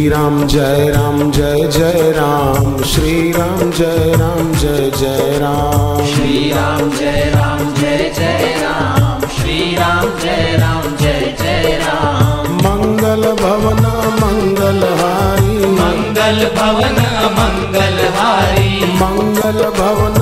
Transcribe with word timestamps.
श्री 0.00 0.08
राम 0.08 0.46
जय 0.46 0.92
राम 0.96 1.30
जय 1.30 1.68
जय 1.72 2.12
राम। 2.16 2.82
श्री 2.82 3.32
राम 3.32 3.70
जय 3.70 4.14
राम 4.16 4.52
जय 4.52 4.90
जय 4.96 5.38
राम। 5.38 6.06
श्री 6.06 6.38
राम 6.50 6.90
जय 6.90 7.32
राम 7.34 7.58
जय 7.74 8.12
जय 8.18 8.54
राम। 8.62 9.26
श्री 9.28 9.58
राम 9.76 10.06
जय 10.22 10.56
राम 10.60 10.96
जय 10.96 11.36
जय 11.42 11.78
राम। 11.82 12.56
मंगल 12.66 13.22
भवन 13.42 13.84
मंगलहारी 14.22 15.58
मंगल 15.76 16.44
भवन 16.56 16.98
मंगल 17.38 18.00
हारी। 18.16 18.82
मंगल 19.02 19.62
भवन 19.78 20.19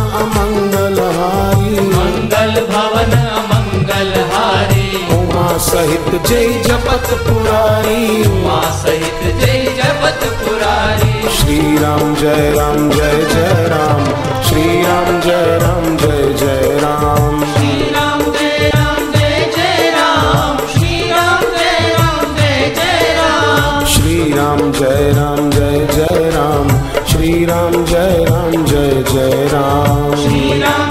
सहित 5.69 6.27
जय 6.27 6.47
जपत 6.63 7.09
पुरारी। 7.27 8.29
माँ 8.45 8.63
सहित 8.77 9.37
जय 9.41 9.65
जपत 9.79 10.25
पुरारी। 10.43 11.29
श्री 11.37 11.59
राम 11.79 12.15
जय 12.15 12.51
राम 12.57 12.91
जय 12.91 13.27
जय 13.33 13.67
राम। 13.69 14.05
श्री 14.43 14.83
राम 14.83 15.21
जय 15.21 15.59
राम 15.63 15.97
जय 15.97 16.33
जय 16.41 16.79
राम। 16.83 17.45
श्री 17.45 17.91
राम 17.91 18.23
जय 18.33 18.71
राम 18.75 19.13
जय 19.13 19.53
जय 19.57 19.91
राम। 19.91 20.67
श्री 20.67 21.11
राम 21.11 21.41
जय 21.57 21.93
राम 21.99 22.37
जय 22.37 22.75
जय 22.77 23.15
राम। 23.19 23.85
श्री 23.85 24.33
राम 24.33 24.73
जय 24.73 25.13
राम 25.13 25.51
जय 25.51 25.87
जय 25.95 26.31
राम। 26.31 26.69
श्री 27.07 27.45
राम 27.45 27.85
जय 27.85 28.25
राम 28.29 28.65
जय 28.65 29.03
जय 29.13 29.49
राम। 29.53 30.15
श्री 30.17 30.61
राम 30.61 30.88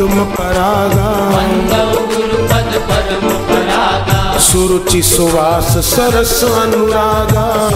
पद्म 0.00 0.24
परागा। 0.24 1.08
सुरुचि 4.38 5.02
सुवास 5.02 5.64
सरस 5.64 6.44
अनुरागा। 6.44 7.68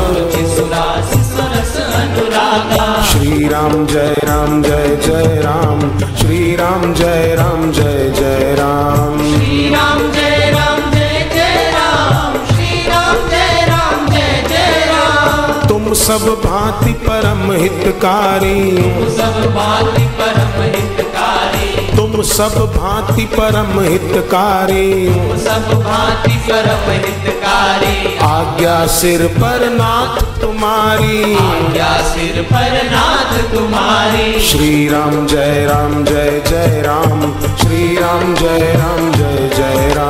श्री 3.02 3.48
राम 3.48 3.86
जय 3.86 4.14
राम, 4.24 4.62
जय 4.62 4.98
जय 5.06 5.40
राम। 5.44 5.98
श्री 6.16 6.56
राम 6.56 6.94
जय 6.94 7.34
राम, 7.38 7.72
जय 7.72 8.12
जय 8.16 8.54
राम। 8.58 9.22
सब 15.94 16.24
भांति 16.44 16.92
परम 16.92 17.52
हितकारी। 17.52 18.70
सब 19.16 19.52
भांति 19.54 20.04
तुम 22.14 22.22
सब 22.22 22.54
भांति 22.76 23.24
परम 23.24 23.80
हितकारी। 23.80 25.06
सब 25.38 25.82
भांति 25.84 26.36
परम 26.36 26.92
हितकारी। 26.92 28.18
आज्ञा 28.18 28.86
सिर 28.86 29.26
पर 29.26 29.70
नाथ 29.70 30.40
तुम्हारी। 30.40 31.34
आज्ञा 31.34 31.98
सिर 32.02 32.42
पर 32.42 32.90
नाथ 32.92 33.54
तुम्हारी। 33.54 34.40
श्री 34.40 34.88
राम 34.88 35.26
जय 35.26 35.66
राम 35.70 36.04
जय 36.04 36.42
जय 36.48 36.82
राम। 36.86 37.32
श्री 37.56 37.96
राम 37.96 38.34
जय 38.34 38.72
राम 38.76 39.12
जय 39.12 39.50
जय 39.56 39.94
Ram. 39.94 40.03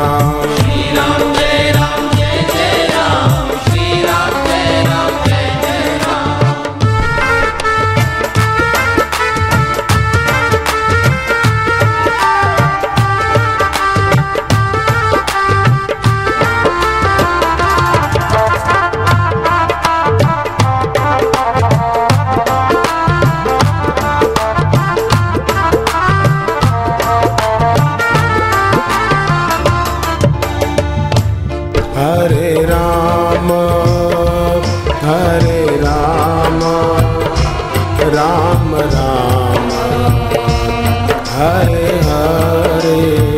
Hare 41.37 41.91
Hare 42.09 43.35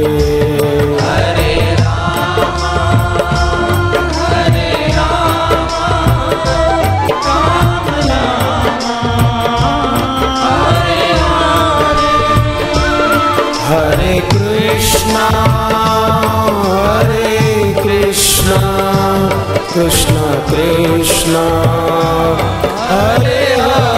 Krishna, 14.31 15.29
Hare 16.69 17.75
Krishna, 17.83 18.61
Krishna 19.73 20.27
Krishna, 20.49 21.47
Hare 22.89 23.57
Hare. 23.57 23.96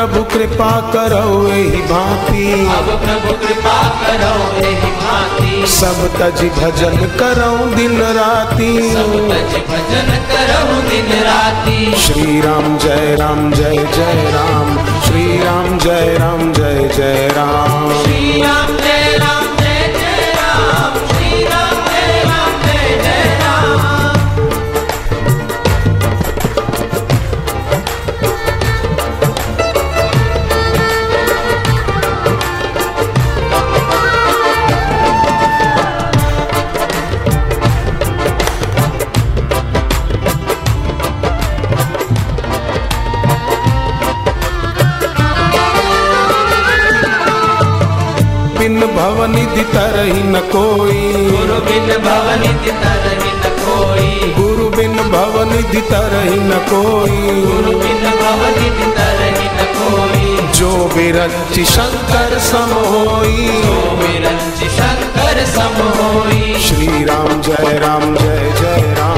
प्रभु 0.00 0.22
कृपा 0.24 0.70
करो 0.92 1.48
यही 1.48 1.80
भांति। 1.82 2.44
अब 2.76 2.86
प्रभु 3.00 3.32
कृपा 3.38 3.74
करो 4.00 4.62
एहि 4.66 4.90
भांति। 5.00 5.66
सब 5.66 5.98
तज 6.14 6.40
भजन 6.58 6.96
करो 7.18 7.50
दिन 7.74 8.00
राति। 8.18 8.70
सब 8.92 9.12
तज 9.30 9.52
भजन 9.68 10.08
करो 10.30 10.80
दिन 10.88 11.12
राति। 11.22 11.94
श्री 11.98 12.40
राम 12.40 12.78
जय 12.78 13.16
राम 13.20 13.52
जय 13.52 13.76
जय 13.96 14.30
राम। 14.32 14.76
श्री 15.00 15.44
राम 15.44 15.78
जय 15.78 16.16
राम 16.20 16.52
जय 16.52 16.90
जय 16.96 17.28
राम। 17.36 17.79
बिन 49.00 49.08
भवन 49.08 49.34
तरही 49.46 50.22
न 50.22 50.40
कोई। 50.40 51.02
गुरु 51.30 51.60
बिन 51.60 51.86
भवन 51.86 52.42
तरहि 52.62 53.32
न 53.32 53.56
कोई। 53.60 54.32
गुरु 54.42 54.68
बिन 54.70 54.92
भवनिधि 54.92 55.80
तरहि 55.80 56.36
न 56.36 56.50
कोई। 56.50 57.30
गुरु 57.40 57.78
बिन 57.78 58.02
भवनिधि 58.02 58.90
तरहि 58.90 59.30
न 59.30 59.74
कोई। 59.78 60.52
जो 60.58 60.70
बिरंचि 60.96 61.64
शंकर 61.64 62.38
सम 62.38 62.72
होई। 62.74 63.46
जो 63.46 63.96
विरंचि 63.96 64.68
शंकर 64.68 65.46
सम 65.46 66.04
होई। 66.04 66.60
श्री 66.60 67.04
राम 67.04 67.42
जय 67.42 67.78
राम 67.78 68.16
जय 68.16 68.54
जय 68.60 68.94
राम। 68.98 69.09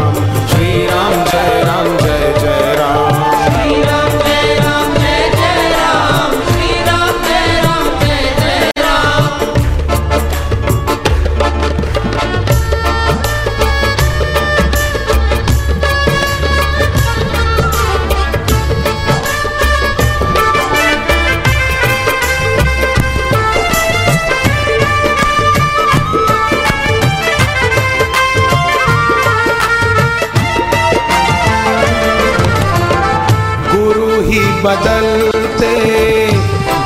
बदलते 34.62 35.72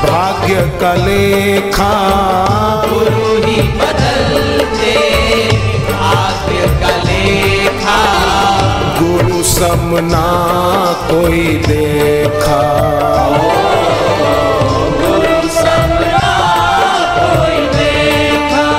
भाग्य 0.03 0.55
का 0.81 0.93
लेखा। 0.93 1.91
गुरु 2.89 3.45
ही 3.45 3.61
बदलते 3.61 4.95
भाग्य 5.91 6.61
का 6.81 6.97
लेखा। 7.03 7.99
गुरु 8.99 9.43
समना 9.43 10.25
कोई 11.11 11.63
देखा। 11.67 12.61
कोई 17.19 17.67
देखा। 17.67 18.69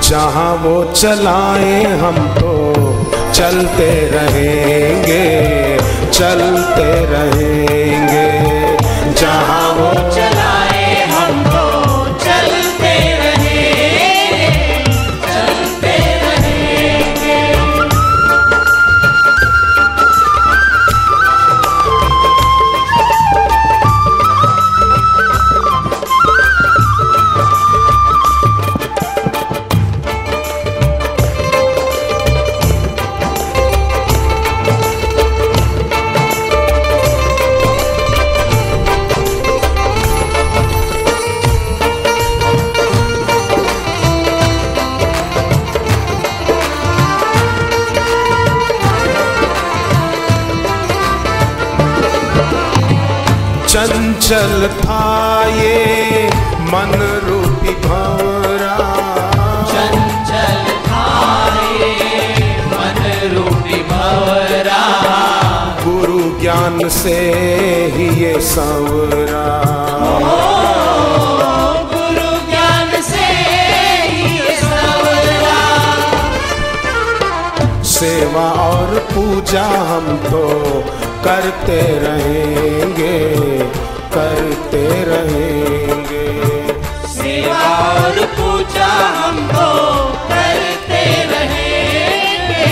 जहाँ 0.00 0.54
वो 0.54 0.84
चलाए 0.84 1.84
हम 1.84 2.28
तो 2.34 2.74
चलते 3.34 3.90
रहेंगे। 4.14 5.43
चलते 6.16 6.84
रहेंगे 7.12 7.63
चंचल 53.84 54.68
था 54.68 55.00
ये 55.48 56.30
मन 56.70 56.92
रूपी 57.24 57.72
भंवरा। 57.82 58.76
चंचल 59.70 60.62
थाए 60.86 61.90
मन 62.70 63.00
रूपी 63.34 63.82
भवरा। 63.82 64.80
गुरु 65.84 66.40
ज्ञान 66.40 66.88
से 66.88 67.18
ही 67.96 68.08
ये 68.24 68.40
संवरा। 68.40 69.44
गुरु 71.92 72.32
ज्ञान 72.50 73.02
से 73.02 73.26
ही 74.08 74.38
सवरा। 74.56 75.60
सेवा 77.84 78.50
और 78.68 78.98
पूजा 79.12 79.66
हम 79.90 80.16
तो 80.30 80.44
करते 81.24 81.80
रहेंगे 81.98 83.18
करते 84.14 84.82
रहेंगे। 85.04 86.26
सेवा 87.08 87.60
और 87.84 88.20
पूजा 88.34 88.90
हम 89.16 89.38
तो 89.48 89.68
करते 90.28 91.02
रहेंगे 91.32 92.66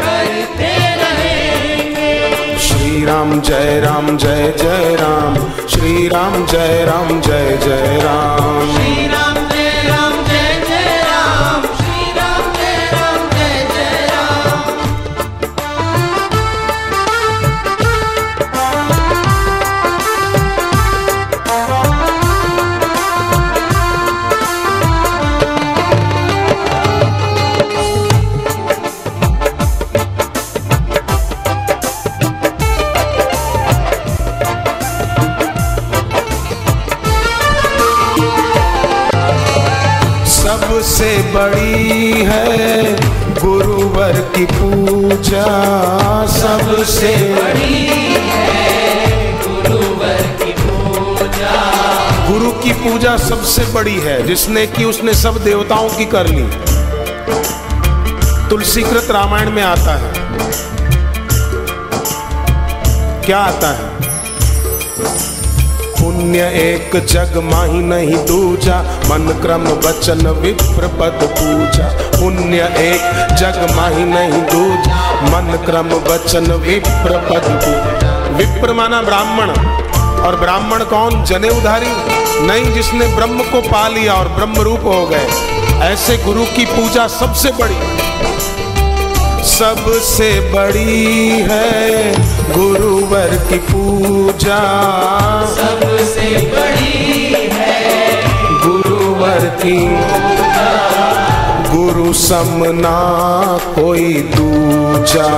करते 0.00 0.72
रहेंगे। 1.02 2.58
श्री 2.58 3.04
राम 3.04 3.40
जय 3.40 3.80
राम 3.84 4.16
जय 4.16 4.52
जय 4.58 4.96
राम। 5.00 5.36
श्री 5.68 6.08
राम 6.08 6.44
जय 6.46 6.84
राम 6.84 7.20
जय 7.20 7.58
जय 7.64 7.98
राम। 8.02 9.01
बड़ी 41.34 42.12
है 42.22 42.96
गुरुवर 43.40 44.12
की 44.36 44.44
पूजा 44.46 45.44
सबसे। 46.26 47.12
बड़ी 47.34 48.14
गुरुवर 49.44 50.20
की 50.42 50.52
पूजा 50.52 51.54
गुरु 52.28 52.50
की 52.52 52.72
पूजा 52.72 53.16
सबसे 53.16 53.64
बड़ी 53.64 53.98
है, 54.00 54.26
जिसने 54.26 54.66
की 54.66 54.84
उसने 54.84 55.14
सब 55.14 55.42
देवताओं 55.44 55.88
की 55.88 56.04
कर 56.04 56.26
ली। 56.26 56.44
तुलसीकृत 58.50 59.10
रामायण 59.10 59.50
में 59.50 59.62
आता 59.62 59.96
है। 59.96 60.12
क्या 63.24 63.38
आता 63.38 63.70
है? 63.72 63.90
पुण्य 66.02 66.38
एक 66.38 67.06
जग 67.06 67.40
माही 67.44 67.78
नहीं 67.78 68.26
दूजा। 68.26 68.82
मन 68.82 69.38
क्रम 69.42 69.88
वचन 69.88 70.26
विप्र 70.26 70.86
पद 70.86 71.18
पूजा। 71.22 71.84
पुण्य 72.18 72.56
एक 72.62 73.28
जग 73.34 73.76
माही 73.76 74.04
नहीं 74.04 74.42
दूजा। 74.42 75.20
मन 75.22 75.62
क्रम 75.66 76.12
वचन 76.12 76.52
विप्र 76.52 77.18
पद 77.18 77.60
पूजा। 77.64 78.28
विप्र 78.36 78.72
माना 78.72 79.02
ब्राह्मण। 79.02 79.50
और 80.22 80.36
ब्राह्मण 80.36 80.84
कौन? 80.84 81.24
जने 81.24 81.48
उधारी। 81.48 81.86
नहीं 82.46 82.74
जिसने 82.74 83.06
ब्रह्म 83.06 83.38
को 83.38 83.60
पा 83.60 83.88
लिया 83.88 84.12
और 84.12 84.28
ब्रह्म 84.28 84.54
रूप 84.54 84.80
हो 84.84 85.06
गए। 85.06 85.28
ऐसे 85.82 86.16
गुरु 86.16 86.42
की 86.44 86.64
पूजा 86.64 87.06
सबसे 87.06 87.50
बड़ी। 87.50 88.01
सबसे 89.62 90.28
बड़ी 90.52 91.28
है 91.50 92.12
गुरुवर 92.52 93.28
की 93.50 93.58
पूजा। 93.58 94.56
सबसे 95.46 96.30
बड़ी 96.54 97.34
है 97.52 97.78
गुरुवर 98.64 99.46
की 99.62 99.78
गुरु 101.70 102.12
समना 102.12 102.96
कोई 103.78 104.12
दूजा। 104.36 105.30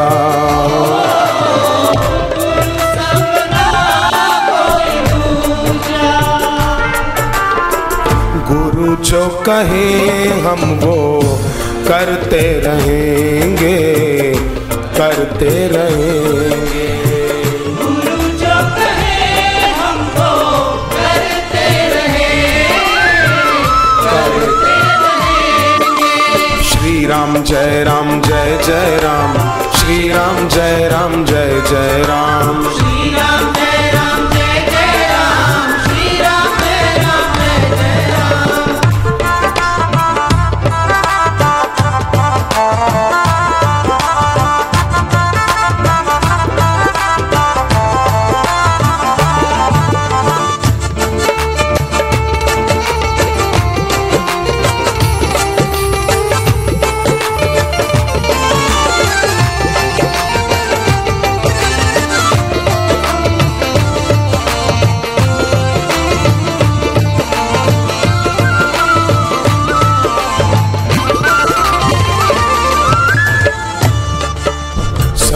गुरु 8.49 8.97
जो 8.97 9.27
कहे 9.49 9.89
हम 10.41 10.81
वो 10.83 11.21
करते 11.89 12.41
रहेंगे। 12.61 13.94
करते 14.97 15.51
रहेंगे 15.69 16.84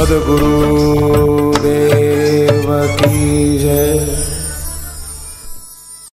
Padaguru 0.09 0.78